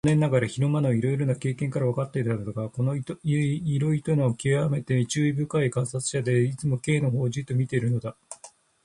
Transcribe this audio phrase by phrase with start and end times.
[0.03, 8.15] 残念ながら昼間のいろいろな経験からわかっていたのだが、この糸玉がきわめて注意深い観察者であり、いつでも Ｋ のほうをじっと見ているのだ。